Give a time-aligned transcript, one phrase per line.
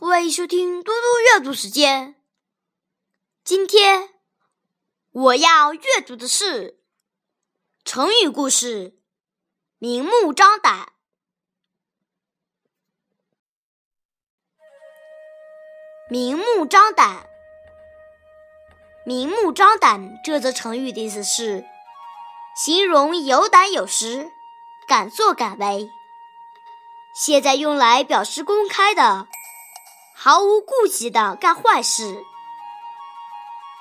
[0.00, 2.14] 欢迎收听嘟嘟阅读时间。
[3.42, 4.10] 今天
[5.10, 6.78] 我要阅读的是
[7.84, 8.96] 成语故事
[9.78, 10.92] “明目张胆”。
[16.08, 17.28] 明目张胆，
[19.04, 21.66] 明目张胆这则成语的意思是
[22.54, 24.30] 形容有胆有识、
[24.86, 25.90] 敢作敢为。
[27.16, 29.26] 现在用来表示公开的。
[30.20, 32.24] 毫无顾忌的干坏事，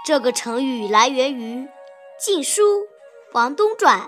[0.05, 1.64] 这个成语来源于
[2.20, 2.62] 《晋书·
[3.32, 4.02] 王东传》。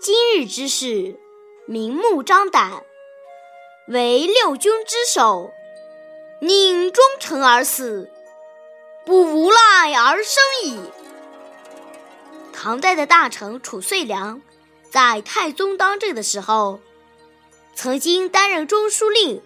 [0.00, 1.20] 今日之事，
[1.66, 2.82] 明目张胆，
[3.88, 5.52] 为六军之首，
[6.40, 8.10] 宁忠诚而死，
[9.04, 10.80] 不无赖而生矣。
[12.50, 14.40] 唐代的大臣褚遂良，
[14.90, 16.80] 在太宗当政的时候，
[17.74, 19.42] 曾经担任中书令。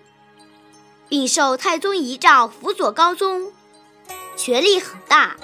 [1.09, 3.53] 并受太宗遗诏辅佐高宗，
[4.37, 5.37] 权力很大。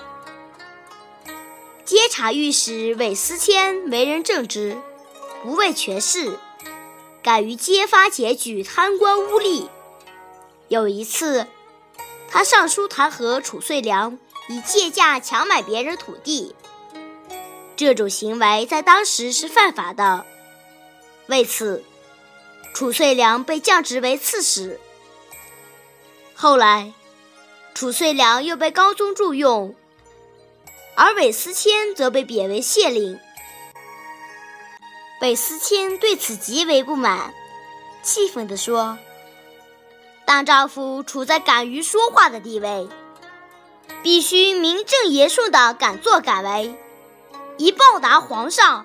[1.85, 4.77] 监察御史韦思谦为人正直，
[5.43, 6.39] 不畏权势，
[7.23, 9.69] 敢于揭发检举贪官污吏。
[10.69, 11.47] 有一次，
[12.29, 16.55] 他上书弹劾褚遂良以借价强买别人土地，
[17.77, 20.25] 这种行为在当时是犯法的。
[21.27, 21.85] 为此，
[22.75, 24.81] 褚遂良被降职为刺史。
[26.37, 26.93] 后来，
[27.75, 29.75] 褚遂良又被高宗重用，
[30.95, 33.19] 而韦思谦则被贬为县令。
[35.21, 37.33] 韦思谦对此极为不满，
[38.03, 38.99] 气愤地说
[40.27, 42.89] ：“当丈夫处在敢于说话的地位，
[44.03, 46.75] 必须名正言顺的敢作敢为，
[47.57, 48.85] 以报答皇上。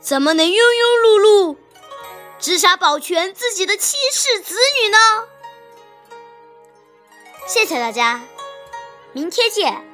[0.00, 1.56] 怎么能庸庸碌碌，
[2.38, 4.98] 只想保全自己的妻室子女呢？”
[7.46, 8.20] 谢谢大家，
[9.12, 9.93] 明天见。